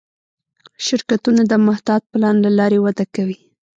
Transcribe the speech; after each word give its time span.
شرکتونه 0.85 1.41
د 1.47 1.53
محتاط 1.67 2.01
پلان 2.11 2.35
له 2.45 2.49
لارې 2.57 2.77
وده 2.85 3.05
کوي. 3.15 3.37